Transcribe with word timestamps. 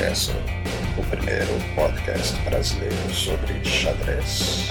O 0.00 1.10
primeiro 1.10 1.50
podcast 1.74 2.40
brasileiro 2.42 2.94
sobre 3.12 3.64
xadrez. 3.64 4.68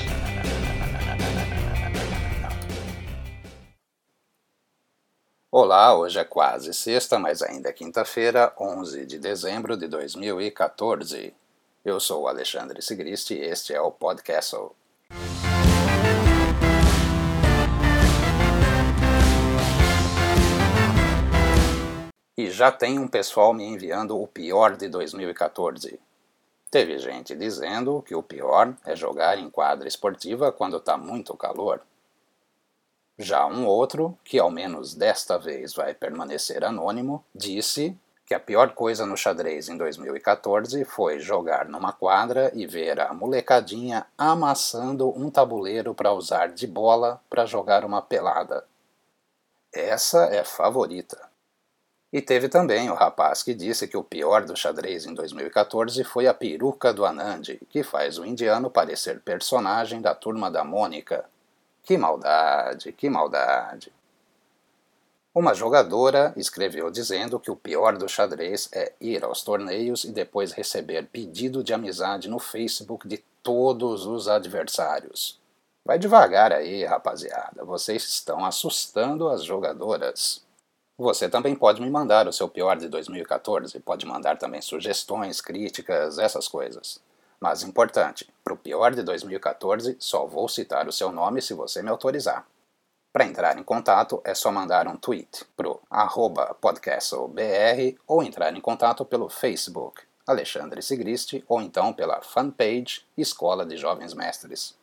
Olá, 5.51 5.93
hoje 5.97 6.17
é 6.17 6.23
quase 6.23 6.73
sexta, 6.73 7.19
mas 7.19 7.41
ainda 7.41 7.67
é 7.67 7.73
quinta-feira, 7.73 8.53
11 8.57 9.05
de 9.05 9.19
dezembro 9.19 9.75
de 9.75 9.89
2014. 9.89 11.35
Eu 11.83 11.99
sou 11.99 12.21
o 12.21 12.27
Alexandre 12.29 12.81
Sigristi 12.81 13.33
e 13.33 13.41
este 13.41 13.73
é 13.73 13.81
o 13.81 13.91
Podcast. 13.91 14.55
E 22.37 22.51
já 22.51 22.71
tem 22.71 22.99
um 22.99 23.07
pessoal 23.07 23.51
me 23.51 23.63
enviando 23.63 24.21
o 24.21 24.27
pior 24.27 24.77
de 24.77 24.87
2014. 24.87 25.99
Teve 26.69 26.99
gente 26.99 27.35
dizendo 27.35 28.03
que 28.03 28.13
o 28.13 28.21
pior 28.21 28.75
é 28.85 28.95
jogar 28.95 29.39
em 29.39 29.49
quadra 29.49 29.87
esportiva 29.87 30.51
quando 30.51 30.77
está 30.77 30.95
muito 30.95 31.35
calor. 31.35 31.81
Já 33.17 33.47
um 33.47 33.65
outro, 33.65 34.15
que 34.23 34.37
ao 34.37 34.51
menos 34.51 34.93
desta 34.93 35.39
vez 35.39 35.73
vai 35.73 35.95
permanecer 35.95 36.63
anônimo, 36.63 37.25
disse 37.33 37.97
que 38.23 38.35
a 38.35 38.39
pior 38.39 38.75
coisa 38.75 39.03
no 39.03 39.17
xadrez 39.17 39.67
em 39.67 39.75
2014 39.75 40.85
foi 40.85 41.19
jogar 41.19 41.67
numa 41.67 41.91
quadra 41.91 42.51
e 42.53 42.67
ver 42.67 42.99
a 42.99 43.11
molecadinha 43.15 44.05
amassando 44.15 45.09
um 45.09 45.31
tabuleiro 45.31 45.95
para 45.95 46.13
usar 46.13 46.49
de 46.49 46.67
bola 46.67 47.19
para 47.31 47.47
jogar 47.47 47.83
uma 47.83 47.99
pelada. 47.99 48.63
Essa 49.73 50.25
é 50.25 50.43
favorita. 50.43 51.26
E 52.11 52.21
teve 52.21 52.47
também 52.47 52.89
o 52.89 52.93
rapaz 52.93 53.43
que 53.43 53.53
disse 53.53 53.87
que 53.87 53.97
o 53.97 54.03
pior 54.03 54.45
do 54.45 54.55
xadrez 54.55 55.05
em 55.05 55.13
2014 55.13 56.03
foi 56.05 56.25
a 56.25 56.33
peruca 56.33 56.93
do 56.93 57.05
Anand, 57.05 57.57
que 57.69 57.83
faz 57.83 58.17
o 58.17 58.25
indiano 58.25 58.69
parecer 58.69 59.19
personagem 59.19 60.01
da 60.01 60.15
turma 60.15 60.49
da 60.49 60.63
Mônica. 60.63 61.25
Que 61.83 61.97
maldade, 61.97 62.93
que 62.93 63.09
maldade. 63.09 63.91
Uma 65.35 65.53
jogadora 65.53 66.33
escreveu 66.35 66.89
dizendo 66.89 67.39
que 67.39 67.51
o 67.51 67.55
pior 67.55 67.97
do 67.97 68.09
xadrez 68.09 68.69
é 68.73 68.93
ir 68.99 69.23
aos 69.23 69.43
torneios 69.43 70.03
e 70.03 70.11
depois 70.11 70.51
receber 70.51 71.07
pedido 71.07 71.63
de 71.63 71.73
amizade 71.73 72.27
no 72.27 72.39
Facebook 72.39 73.07
de 73.07 73.23
todos 73.43 74.05
os 74.05 74.27
adversários. 74.27 75.39
Vai 75.85 75.99
devagar 75.99 76.51
aí, 76.51 76.83
rapaziada, 76.83 77.63
vocês 77.63 78.03
estão 78.05 78.43
assustando 78.43 79.29
as 79.29 79.43
jogadoras. 79.43 80.46
Você 80.99 81.29
também 81.29 81.55
pode 81.55 81.79
me 81.79 81.89
mandar 81.91 82.27
o 82.27 82.33
seu 82.33 82.49
pior 82.49 82.75
de 82.75 82.89
2014, 82.89 83.79
pode 83.81 84.03
mandar 84.05 84.37
também 84.37 84.61
sugestões, 84.61 85.39
críticas, 85.39 86.17
essas 86.17 86.47
coisas. 86.47 86.99
Mas 87.39 87.61
importante, 87.61 88.27
para 88.43 88.53
o 88.53 88.57
pior 88.57 88.95
de 88.95 89.03
2014, 89.03 89.95
só 89.99 90.25
vou 90.25 90.49
citar 90.49 90.87
o 90.87 90.91
seu 90.91 91.11
nome 91.11 91.39
se 91.39 91.53
você 91.53 91.83
me 91.83 91.89
autorizar. 91.89 92.47
Para 93.13 93.25
entrar 93.25 93.57
em 93.59 93.63
contato, 93.63 94.21
é 94.23 94.33
só 94.33 94.51
mandar 94.51 94.87
um 94.87 94.97
tweet 94.97 95.45
pro 95.55 95.79
podcastlbr 96.59 97.95
ou 98.07 98.23
entrar 98.23 98.55
em 98.55 98.61
contato 98.61 99.05
pelo 99.05 99.29
Facebook, 99.29 100.01
Alexandre 100.25 100.81
Sigristi, 100.81 101.43
ou 101.47 101.61
então 101.61 101.93
pela 101.93 102.21
fanpage 102.21 103.05
Escola 103.15 103.65
de 103.65 103.77
Jovens 103.77 104.13
Mestres. 104.13 104.76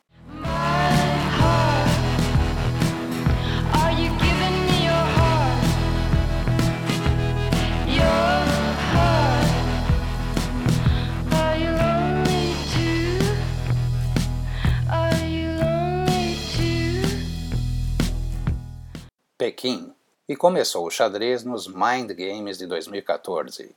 Pequim 19.45 19.93
e 20.27 20.35
começou 20.35 20.87
o 20.87 20.89
xadrez 20.89 21.43
nos 21.43 21.67
Mind 21.67 22.11
Games 22.13 22.57
de 22.57 22.65
2014. 22.65 23.75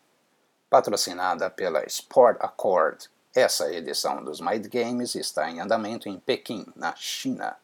Patrocinada 0.71 1.51
pela 1.51 1.85
Sport 1.85 2.39
Accord, 2.41 3.11
essa 3.37 3.71
edição 3.71 4.25
dos 4.25 4.41
Mind 4.41 4.67
Games 4.69 5.15
está 5.15 5.51
em 5.51 5.61
andamento 5.61 6.09
em 6.09 6.19
Pequim, 6.19 6.65
na 6.75 6.97
China. 6.97 7.55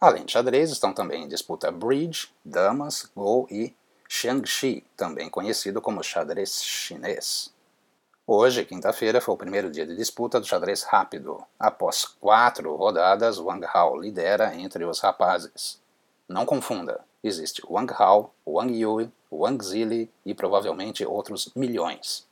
Além 0.00 0.24
de 0.24 0.32
xadrez, 0.32 0.72
estão 0.72 0.92
também 0.92 1.22
em 1.22 1.28
disputa 1.28 1.70
Bridge, 1.70 2.30
Damas, 2.44 3.08
Go 3.14 3.46
e 3.48 3.72
Shangxi, 4.08 4.82
também 4.96 5.30
conhecido 5.30 5.80
como 5.80 6.02
xadrez 6.02 6.64
chinês. 6.64 7.54
Hoje, 8.26 8.64
quinta-feira, 8.64 9.20
foi 9.20 9.34
o 9.34 9.38
primeiro 9.38 9.70
dia 9.70 9.86
de 9.86 9.94
disputa 9.94 10.40
do 10.40 10.46
xadrez 10.48 10.82
rápido. 10.82 11.40
Após 11.60 12.04
quatro 12.04 12.74
rodadas, 12.74 13.38
Wang 13.38 13.64
Hao 13.72 13.96
lidera 13.96 14.52
entre 14.52 14.84
os 14.84 14.98
rapazes. 14.98 15.80
Não 16.28 16.44
confunda, 16.44 17.04
existe 17.22 17.62
Wang 17.68 17.92
Hao, 17.98 18.32
Wang 18.46 18.72
Yui, 18.72 19.10
Wang 19.30 19.62
Zili 19.64 20.10
e 20.24 20.34
provavelmente 20.34 21.06
outros 21.06 21.50
milhões. 21.54 22.26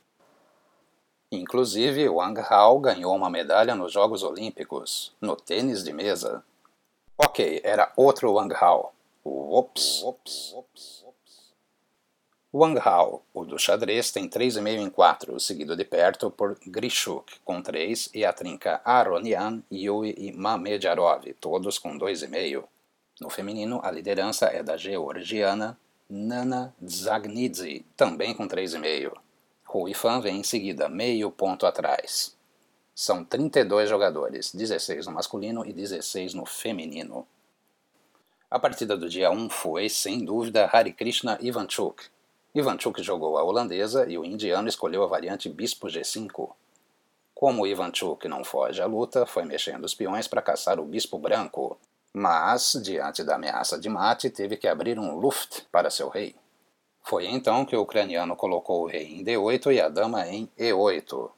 Inclusive, 1.31 2.09
Wang 2.09 2.41
Hao 2.41 2.79
ganhou 2.79 3.15
uma 3.15 3.29
medalha 3.29 3.73
nos 3.73 3.93
Jogos 3.93 4.21
Olímpicos, 4.21 5.13
no 5.21 5.35
tênis 5.35 5.83
de 5.83 5.93
mesa. 5.93 6.43
Ok, 7.17 7.61
era 7.63 7.91
outro 7.95 8.33
Wang 8.33 8.53
Hao. 8.53 8.93
Ups. 9.23 10.03
Wang 12.53 12.77
Hao, 12.83 13.23
o 13.33 13.45
do 13.45 13.57
xadrez, 13.57 14.11
tem 14.11 14.27
3,5 14.27 14.67
em 14.67 14.89
4, 14.89 15.39
seguido 15.39 15.73
de 15.73 15.85
perto 15.85 16.29
por 16.29 16.57
Grishuk, 16.67 17.39
com 17.45 17.61
3, 17.61 18.09
e 18.13 18.25
a 18.25 18.33
trinca 18.33 18.81
Aronian, 18.83 19.63
Yui 19.71 20.13
e 20.17 20.33
Mamedjarov, 20.33 21.33
todos 21.39 21.79
com 21.79 21.97
2,5. 21.97 22.65
No 23.21 23.29
feminino, 23.29 23.79
a 23.83 23.91
liderança 23.91 24.47
é 24.47 24.63
da 24.63 24.75
georgiana 24.75 25.77
Nana 26.09 26.73
Dzagnidze, 26.81 27.85
também 27.95 28.33
com 28.33 28.47
3,5. 28.47 29.13
Rui 29.63 29.93
Fan 29.93 30.19
vem 30.19 30.39
em 30.39 30.43
seguida, 30.43 30.89
meio 30.89 31.29
ponto 31.29 31.67
atrás. 31.67 32.35
São 32.95 33.23
32 33.23 33.87
jogadores, 33.87 34.51
16 34.51 35.05
no 35.05 35.11
masculino 35.11 35.63
e 35.63 35.71
16 35.71 36.33
no 36.33 36.47
feminino. 36.47 37.27
A 38.49 38.57
partida 38.57 38.97
do 38.97 39.07
dia 39.07 39.29
1 39.29 39.51
foi, 39.51 39.87
sem 39.87 40.25
dúvida, 40.25 40.67
Harikrishna 40.73 41.37
Ivanchuk. 41.39 42.05
Ivanchuk 42.55 43.03
jogou 43.03 43.37
a 43.37 43.43
holandesa 43.43 44.09
e 44.09 44.17
o 44.17 44.25
indiano 44.25 44.67
escolheu 44.67 45.03
a 45.03 45.07
variante 45.07 45.47
Bispo 45.47 45.85
G5. 45.85 46.49
Como 47.35 47.67
Ivanchuk 47.67 48.27
não 48.27 48.43
foge 48.43 48.81
à 48.81 48.87
luta, 48.87 49.27
foi 49.27 49.45
mexendo 49.45 49.85
os 49.85 49.93
peões 49.93 50.27
para 50.27 50.41
caçar 50.41 50.79
o 50.79 50.85
Bispo 50.85 51.19
Branco, 51.19 51.77
mas, 52.13 52.79
diante 52.83 53.23
da 53.23 53.35
ameaça 53.35 53.79
de 53.79 53.87
mate, 53.89 54.29
teve 54.29 54.57
que 54.57 54.67
abrir 54.67 54.99
um 54.99 55.15
luft 55.15 55.63
para 55.71 55.89
seu 55.89 56.09
rei. 56.09 56.35
Foi 57.03 57.25
então 57.25 57.65
que 57.65 57.75
o 57.75 57.81
ucraniano 57.81 58.35
colocou 58.35 58.83
o 58.83 58.87
rei 58.87 59.05
em 59.05 59.23
D8 59.23 59.73
e 59.73 59.81
a 59.81 59.89
dama 59.89 60.27
em 60.27 60.49
E8. 60.57 61.31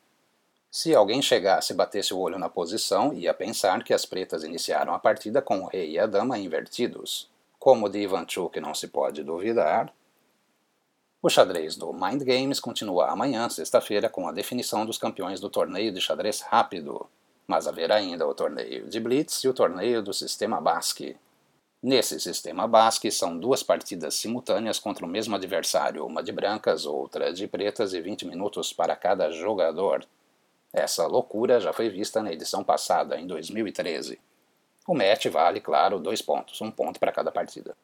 Se 0.70 0.96
alguém 0.96 1.22
chegasse 1.22 1.72
e 1.72 1.76
batesse 1.76 2.14
o 2.14 2.20
olho 2.20 2.40
na 2.40 2.50
posição, 2.50 3.14
ia 3.14 3.34
pensar 3.34 3.84
que 3.84 3.94
as 3.94 4.06
pretas 4.06 4.44
iniciaram 4.44 4.94
a 4.94 5.00
partida 5.00 5.42
com 5.42 5.62
o 5.62 5.68
rei 5.68 5.92
e 5.92 6.00
a 6.00 6.08
dama 6.08 6.40
invertidos. 6.40 7.30
Como 7.60 7.88
de 7.88 8.00
Ivanchuk 8.00 8.60
não 8.60 8.74
se 8.74 8.88
pode 8.88 9.24
duvidar, 9.24 9.94
o 11.22 11.30
xadrez 11.30 11.78
do 11.78 11.94
Mind 11.94 12.22
Games 12.24 12.60
continua 12.60 13.10
amanhã, 13.10 13.48
sexta-feira, 13.48 14.10
com 14.10 14.28
a 14.28 14.32
definição 14.34 14.86
dos 14.86 14.98
campeões 14.98 15.40
do 15.40 15.50
torneio 15.50 15.94
de 15.94 16.02
xadrez 16.02 16.42
rápido 16.42 17.08
mas 17.48 17.68
haverá 17.68 17.96
ainda 17.96 18.28
o 18.28 18.34
torneio 18.34 18.88
de 18.88 19.00
Blitz 19.00 19.44
e 19.44 19.48
o 19.48 19.54
torneio 19.54 20.02
do 20.02 20.14
sistema 20.14 20.60
Basque. 20.62 21.18
Nesse 21.82 22.20
sistema 22.20 22.68
Basque 22.68 23.12
são 23.12 23.38
duas 23.38 23.62
partidas 23.62 24.16
simultâneas 24.16 24.80
contra 24.80 25.06
o 25.06 25.10
mesmo 25.10 25.36
adversário, 25.36 26.06
uma 26.06 26.24
de 26.24 26.32
brancas, 26.32 26.86
outra 26.86 27.34
de 27.34 27.48
pretas 27.48 27.94
e 27.94 28.00
20 28.00 28.26
minutos 28.26 28.72
para 28.72 28.96
cada 28.96 29.30
jogador. 29.32 30.06
Essa 30.72 31.06
loucura 31.06 31.60
já 31.60 31.74
foi 31.74 31.90
vista 31.90 32.24
na 32.24 32.32
edição 32.32 32.64
passada, 32.64 33.20
em 33.20 33.28
2013. 33.28 34.20
O 34.88 34.96
match 34.96 35.28
vale, 35.28 35.62
claro, 35.62 36.00
dois 36.00 36.22
pontos, 36.22 36.60
um 36.62 36.72
ponto 36.72 37.00
para 37.00 37.12
cada 37.12 37.32
partida. 37.32 37.76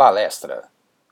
Palestra. 0.00 0.64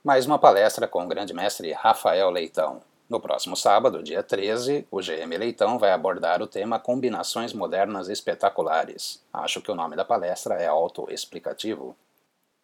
Mais 0.03 0.25
uma 0.25 0.39
palestra 0.39 0.87
com 0.87 1.03
o 1.03 1.07
grande 1.07 1.31
mestre 1.31 1.71
Rafael 1.73 2.27
Leitão. 2.31 2.81
No 3.07 3.19
próximo 3.19 3.55
sábado, 3.55 4.01
dia 4.01 4.23
13, 4.23 4.87
o 4.89 4.99
GM 4.99 5.37
Leitão 5.37 5.77
vai 5.77 5.91
abordar 5.91 6.41
o 6.41 6.47
tema 6.47 6.79
Combinações 6.79 7.53
Modernas 7.53 8.09
Espetaculares. 8.09 9.23
Acho 9.31 9.61
que 9.61 9.69
o 9.69 9.75
nome 9.75 9.95
da 9.95 10.03
palestra 10.03 10.55
é 10.55 10.65
autoexplicativo. 10.65 11.95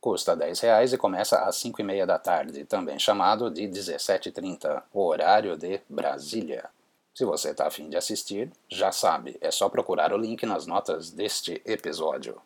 Custa 0.01 0.33
R$ 0.33 0.39
10 0.39 0.93
e 0.93 0.97
começa 0.97 1.43
às 1.43 1.57
5 1.57 1.79
e 1.79 1.83
meia 1.83 2.07
da 2.07 2.17
tarde, 2.17 2.65
também 2.65 2.97
chamado 2.97 3.51
de 3.51 3.67
17h30, 3.67 4.81
horário 4.91 5.55
de 5.55 5.79
Brasília. 5.87 6.67
Se 7.13 7.23
você 7.23 7.51
está 7.51 7.67
afim 7.67 7.87
de 7.87 7.97
assistir, 7.97 8.51
já 8.67 8.91
sabe, 8.91 9.37
é 9.39 9.51
só 9.51 9.69
procurar 9.69 10.11
o 10.11 10.17
link 10.17 10.43
nas 10.43 10.65
notas 10.65 11.11
deste 11.11 11.61
episódio. 11.63 12.41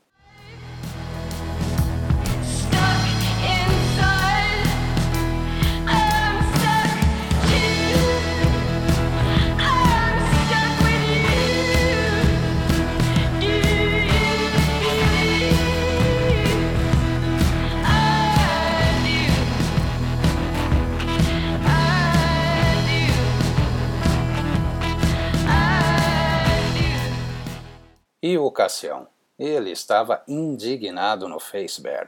O 28.41 28.50
Cassião? 28.50 29.06
Ele 29.38 29.69
estava 29.69 30.24
indignado 30.25 31.27
no 31.27 31.41
Facebook. 31.41 32.07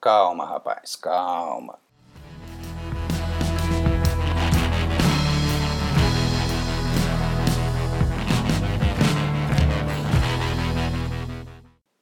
Calma, 0.00 0.46
rapaz, 0.46 0.94
calma. 0.94 1.80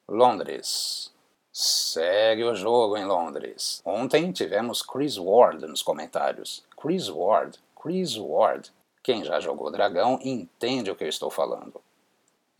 Londres. 0.06 1.10
Segue 1.50 2.44
o 2.44 2.54
jogo 2.54 2.98
em 2.98 3.06
Londres. 3.06 3.80
Ontem 3.86 4.30
tivemos 4.32 4.82
Chris 4.82 5.16
Ward 5.16 5.66
nos 5.66 5.82
comentários. 5.82 6.62
Chris 6.76 7.08
Ward, 7.08 7.58
Chris 7.82 8.18
Ward. 8.18 8.70
Quem 9.02 9.25
já 9.25 9.40
jogou 9.40 9.72
Dragão 9.72 10.18
entende 10.22 10.90
o 10.90 10.94
que 10.94 11.04
eu 11.04 11.08
estou 11.08 11.30
falando. 11.30 11.80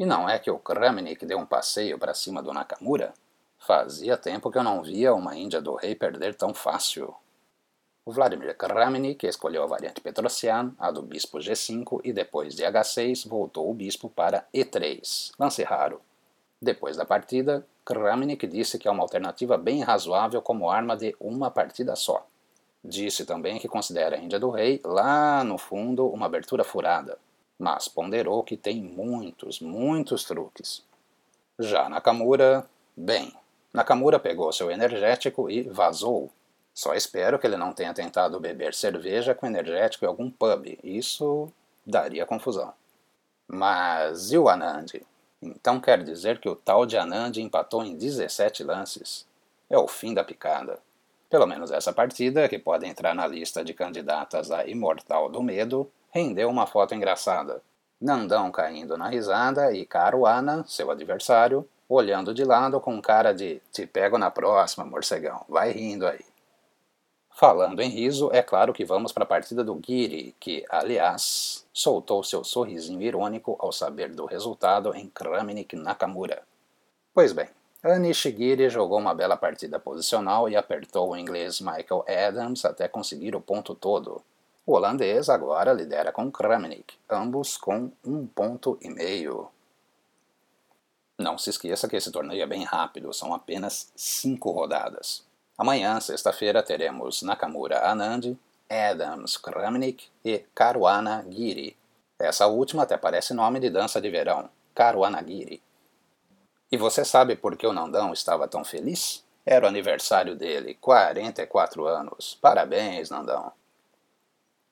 E 0.03 0.05
não 0.05 0.29
é 0.29 0.37
que 0.37 0.51
o 0.51 0.59
Kramnik 0.59 1.25
deu 1.25 1.39
um 1.39 1.47
passeio 1.47 1.97
para 1.97 2.13
cima 2.13 2.43
do 2.43 2.53
Nakamura? 2.53 3.15
Fazia 3.57 4.17
tempo 4.17 4.51
que 4.51 4.59
eu 4.59 4.65
não 4.65 4.83
via 4.83 5.15
uma 5.15 5.37
Índia 5.37 5.63
do 5.63 5.77
Rei 5.77 5.95
perder 5.95 6.35
tão 6.35 6.53
fácil. 6.53 7.15
O 8.05 8.11
Vladimir 8.11 8.57
Kramnik 8.57 9.25
escolheu 9.25 9.63
a 9.63 9.67
variante 9.69 10.01
Petrosian, 10.01 10.75
a 10.77 10.91
do 10.91 11.03
bispo 11.03 11.39
G5, 11.39 12.01
e 12.03 12.13
depois 12.13 12.57
de 12.57 12.65
H6 12.65 13.29
voltou 13.29 13.71
o 13.71 13.75
bispo 13.75 14.11
para 14.11 14.45
E3, 14.53 15.31
lance 15.39 15.63
raro. 15.63 16.01
Depois 16.61 16.97
da 16.97 17.05
partida, 17.05 17.65
Kramnik 17.85 18.45
disse 18.49 18.81
que 18.81 18.89
é 18.89 18.91
uma 18.91 19.05
alternativa 19.05 19.57
bem 19.57 19.85
razoável 19.85 20.43
como 20.43 20.69
arma 20.69 20.97
de 20.97 21.15
uma 21.21 21.49
partida 21.49 21.95
só. 21.95 22.27
Disse 22.85 23.25
também 23.25 23.61
que 23.61 23.69
considera 23.69 24.17
a 24.17 24.19
Índia 24.19 24.41
do 24.41 24.51
Rei, 24.51 24.81
lá 24.85 25.45
no 25.45 25.59
fundo, 25.59 26.09
uma 26.09 26.27
abertura 26.27 26.65
furada, 26.65 27.21
mas 27.63 27.87
ponderou 27.87 28.43
que 28.43 28.57
tem 28.57 28.83
muitos, 28.83 29.61
muitos 29.61 30.25
truques. 30.25 30.83
Já 31.61 31.89
Nakamura, 31.89 32.69
bem, 32.97 33.33
Nakamura 33.73 34.19
pegou 34.19 34.53
seu 34.53 34.69
energético 34.69 35.49
e 35.49 35.63
vazou. 35.63 36.29
Só 36.75 36.93
espero 36.93 37.39
que 37.39 37.47
ele 37.47 37.57
não 37.57 37.73
tenha 37.73 37.95
tentado 37.95 38.41
beber 38.41 38.75
cerveja 38.75 39.33
com 39.33 39.47
energético 39.47 40.05
em 40.05 40.09
algum 40.09 40.29
pub, 40.29 40.77
isso 40.83 41.53
daria 41.87 42.27
confusão. 42.27 42.73
Mas 43.47 44.33
e 44.33 44.39
o 44.39 44.49
Anand? 44.49 45.01
Então 45.41 45.81
quer 45.81 46.03
dizer 46.03 46.41
que 46.41 46.49
o 46.49 46.57
tal 46.57 46.85
de 46.85 46.99
Anand 46.99 47.37
empatou 47.37 47.85
em 47.85 47.97
17 47.97 48.65
lances? 48.65 49.25
É 49.71 49.79
o 49.79 49.87
fim 49.87 50.13
da 50.13 50.25
picada. 50.25 50.81
Pelo 51.33 51.47
menos 51.47 51.71
essa 51.71 51.95
partida, 51.95 52.47
que 52.47 52.59
pode 52.59 52.85
entrar 52.85 53.15
na 53.15 53.27
lista 53.27 53.65
de 53.65 53.73
candidatas 53.73 54.51
a 54.51 54.67
Imortal 54.67 55.31
do 55.31 55.43
Medo, 55.43 55.91
rendeu 56.11 56.51
uma 56.51 56.67
foto 56.67 56.95
engraçada. 56.95 57.63
Nandão 57.99 58.53
caindo 58.53 58.99
na 58.99 59.09
risada 59.09 59.73
e 59.73 59.87
Caruana, 59.87 60.63
seu 60.69 60.91
adversário, 60.91 61.67
olhando 61.89 62.35
de 62.35 62.45
lado 62.45 62.79
com 62.81 63.01
cara 63.01 63.33
de 63.33 63.63
te 63.73 63.87
pego 63.87 64.19
na 64.19 64.31
próxima, 64.31 64.85
morcegão, 64.85 65.43
vai 65.49 65.73
rindo 65.73 66.07
aí. 66.07 66.21
Falando 67.31 67.81
em 67.81 67.89
riso, 67.89 68.29
é 68.31 68.43
claro 68.43 68.75
que 68.75 68.85
vamos 68.85 69.11
para 69.11 69.25
a 69.25 69.27
partida 69.27 69.65
do 69.65 69.81
Giri, 69.83 70.37
que, 70.39 70.67
aliás, 70.69 71.67
soltou 71.73 72.23
seu 72.23 72.45
sorrisinho 72.45 73.01
irônico 73.01 73.57
ao 73.59 73.73
saber 73.73 74.11
do 74.11 74.27
resultado 74.27 74.95
em 74.95 75.09
Kramnik 75.09 75.77
Nakamura. 75.77 76.43
Pois 77.15 77.33
bem, 77.33 77.49
Anish 77.83 78.23
Giri 78.23 78.69
jogou 78.69 78.99
uma 78.99 79.15
bela 79.15 79.37
partida 79.37 79.81
posicional 79.81 80.49
e 80.49 80.57
apertou 80.57 81.11
o 81.11 81.17
inglês 81.17 81.61
Michael 81.61 82.05
Adams 82.29 82.65
até 82.65 82.87
conseguir 82.87 83.35
o 83.35 83.41
ponto 83.41 83.75
todo, 83.75 84.23
o 84.65 84.75
holandês 84.75 85.29
agora 85.29 85.73
lidera 85.73 86.13
com 86.13 86.31
Kramnik, 86.31 86.95
ambos 87.11 87.57
com 87.57 87.91
um 88.05 88.25
ponto 88.25 88.79
e 88.81 88.89
meio. 88.89 89.49
Não 91.19 91.37
se 91.37 91.51
esqueça 91.51 91.89
que 91.89 91.97
esse 91.97 92.13
torneio 92.13 92.43
é 92.43 92.47
bem 92.47 92.63
rápido, 92.63 93.13
são 93.13 93.35
apenas 93.35 93.93
cinco 93.97 94.53
rodadas. 94.53 95.25
Amanhã, 95.59 95.99
sexta-feira, 95.99 96.63
teremos 96.63 97.23
Nakamura 97.23 97.85
Anand, 97.91 98.37
Adams 98.71 99.37
Kramnik 99.37 100.09
e 100.25 100.45
Caruana 100.55 101.27
Giri. 101.29 101.77
Essa 102.17 102.47
última 102.47 102.85
até 102.85 102.97
parece 102.97 103.35
nome 103.35 103.59
de 103.59 103.69
dança 103.69 104.01
de 104.01 104.09
verão, 104.09 104.49
Caruana 104.73 105.25
Giri. 105.27 105.61
E 106.73 106.77
você 106.79 107.05
sabe 107.05 107.37
por 107.37 107.55
que 107.55 107.67
o 107.67 107.73
Nandão 107.75 108.15
estava 108.15 108.49
tão 108.49 108.65
feliz? 108.65 109.23
Era 109.45 109.67
o 109.67 109.69
aniversário 109.69 110.35
dele, 110.35 110.73
44 110.81 111.85
anos. 111.87 112.39
Parabéns, 112.41 113.11
Nandão. 113.11 113.53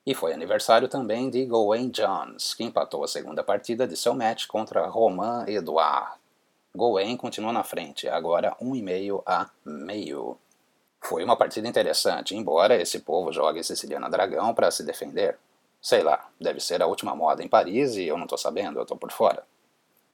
E 0.06 0.14
foi 0.14 0.32
aniversário 0.32 0.88
também 0.88 1.28
de 1.28 1.44
Gawain 1.44 1.90
Jones, 1.90 2.54
que 2.54 2.64
empatou 2.64 3.04
a 3.04 3.08
segunda 3.08 3.44
partida 3.44 3.86
de 3.86 3.98
seu 3.98 4.14
match 4.14 4.46
contra 4.46 4.86
Romain 4.86 5.44
Edouard. 5.46 6.18
Gawain 6.74 7.18
continua 7.18 7.52
na 7.52 7.62
frente, 7.62 8.08
agora 8.08 8.56
1,5 8.62 9.22
a 9.26 9.50
meio. 9.62 10.38
Foi 11.02 11.22
uma 11.22 11.36
partida 11.36 11.68
interessante, 11.68 12.34
embora 12.34 12.80
esse 12.80 13.00
povo 13.00 13.30
jogue 13.30 13.62
Siciliana 13.62 14.08
Dragão 14.08 14.54
para 14.54 14.70
se 14.70 14.82
defender. 14.82 15.36
Sei 15.82 16.02
lá, 16.02 16.30
deve 16.40 16.60
ser 16.60 16.80
a 16.80 16.86
última 16.86 17.14
moda 17.14 17.42
em 17.42 17.48
Paris 17.48 17.96
e 17.96 18.06
eu 18.06 18.16
não 18.16 18.24
estou 18.24 18.38
sabendo, 18.38 18.78
eu 18.78 18.84
estou 18.84 18.96
por 18.96 19.12
fora. 19.12 19.44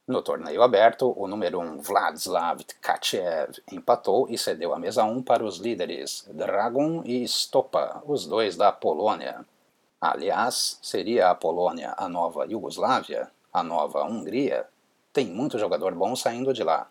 No 0.07 0.21
torneio 0.21 0.63
aberto, 0.63 1.13
o 1.17 1.27
número 1.27 1.59
1 1.59 1.81
Vladislav 1.81 2.63
Tkachev 2.63 3.61
empatou 3.69 4.29
e 4.29 4.37
cedeu 4.37 4.73
a 4.73 4.79
mesa 4.79 5.03
1 5.03 5.21
para 5.21 5.43
os 5.43 5.57
líderes 5.57 6.25
Dragon 6.31 7.03
e 7.03 7.27
Stopa, 7.27 8.01
os 8.05 8.25
dois 8.25 8.55
da 8.55 8.71
Polônia. 8.71 9.45
Aliás, 9.99 10.79
seria 10.81 11.29
a 11.29 11.35
Polônia 11.35 11.93
a 11.97 12.07
nova 12.07 12.45
Iugoslávia? 12.45 13.29
A 13.51 13.61
nova 13.61 14.05
Hungria? 14.05 14.65
Tem 15.11 15.25
muito 15.27 15.59
jogador 15.59 15.93
bom 15.93 16.15
saindo 16.15 16.53
de 16.53 16.63
lá. 16.63 16.89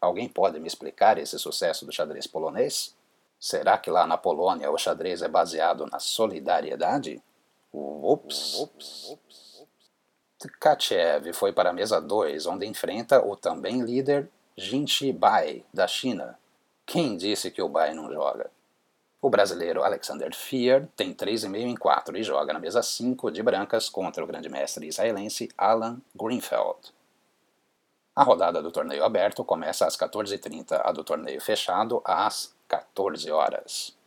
Alguém 0.00 0.28
pode 0.28 0.58
me 0.58 0.66
explicar 0.66 1.16
esse 1.16 1.38
sucesso 1.38 1.86
do 1.86 1.92
xadrez 1.92 2.26
polonês? 2.26 2.92
Será 3.38 3.78
que 3.78 3.88
lá 3.88 4.04
na 4.04 4.18
Polônia 4.18 4.68
o 4.68 4.76
xadrez 4.76 5.22
é 5.22 5.28
baseado 5.28 5.86
na 5.86 6.00
solidariedade? 6.00 7.22
Ups. 7.72 8.68
Tkachev 10.38 11.32
foi 11.32 11.52
para 11.52 11.70
a 11.70 11.72
mesa 11.72 12.00
2, 12.00 12.46
onde 12.46 12.64
enfrenta 12.64 13.20
o 13.20 13.34
também 13.34 13.82
líder 13.82 14.30
Jinchi 14.56 15.12
Bai, 15.12 15.64
da 15.74 15.88
China. 15.88 16.38
Quem 16.86 17.16
disse 17.16 17.50
que 17.50 17.60
o 17.60 17.68
Bai 17.68 17.92
não 17.92 18.12
joga? 18.12 18.48
O 19.20 19.28
brasileiro 19.28 19.82
Alexander 19.82 20.32
Fier 20.32 20.86
tem 20.94 21.12
3,5 21.12 21.56
em 21.56 21.74
4 21.74 22.16
e 22.16 22.22
joga 22.22 22.52
na 22.52 22.60
mesa 22.60 22.80
5 22.80 23.32
de 23.32 23.42
brancas 23.42 23.88
contra 23.88 24.22
o 24.22 24.26
grande 24.28 24.48
mestre 24.48 24.86
israelense 24.86 25.48
Alan 25.58 26.00
Greenfeld. 26.14 26.94
A 28.14 28.22
rodada 28.22 28.62
do 28.62 28.70
torneio 28.70 29.02
aberto 29.02 29.44
começa 29.44 29.86
às 29.86 29.96
14h30, 29.96 30.80
a 30.84 30.92
do 30.92 31.02
torneio 31.02 31.40
fechado 31.40 32.00
às 32.04 32.54
14 32.68 33.28
horas. 33.32 33.97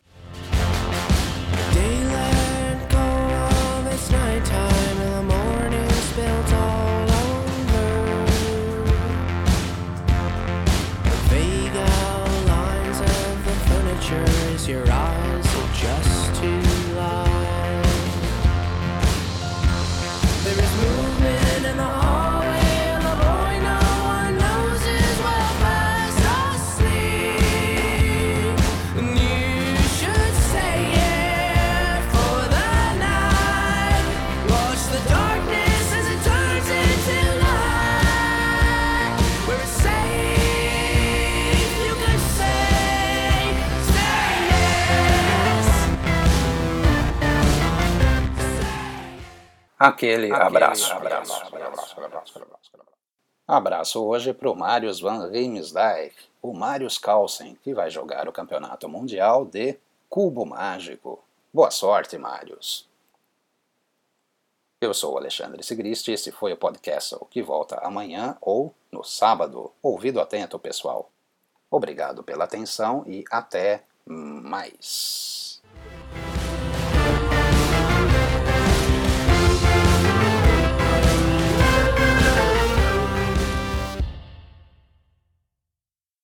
Aquele, 49.83 50.31
abraço, 50.31 50.93
abraço, 50.93 51.43
abraço, 51.43 51.99
abraço, 51.99 52.39
abraço, 53.47 54.05
hoje 54.05 54.31
para 54.31 54.51
o 54.51 54.55
Marius 54.55 54.99
Van 54.99 55.27
Riemsdijk, 55.27 56.13
o 56.39 56.53
Marius 56.53 56.99
Carlsen, 56.99 57.57
que 57.63 57.73
vai 57.73 57.89
jogar 57.89 58.29
o 58.29 58.31
Campeonato 58.31 58.87
Mundial 58.87 59.43
de 59.43 59.79
Cubo 60.07 60.45
Mágico. 60.45 61.23
Boa 61.51 61.71
sorte, 61.71 62.15
Marius. 62.15 62.87
Eu 64.79 64.93
sou 64.93 65.15
o 65.15 65.17
Alexandre 65.17 65.63
Sigrist 65.63 66.07
e 66.09 66.11
esse 66.11 66.31
foi 66.31 66.53
o 66.53 66.57
podcast 66.57 67.17
que 67.31 67.41
volta 67.41 67.77
amanhã 67.77 68.37
ou 68.39 68.71
no 68.91 69.03
sábado. 69.03 69.71
Ouvido 69.81 70.21
atento, 70.21 70.59
pessoal. 70.59 71.09
Obrigado 71.71 72.21
pela 72.21 72.43
atenção 72.43 73.03
e 73.07 73.23
até 73.31 73.83
mais. 74.05 75.50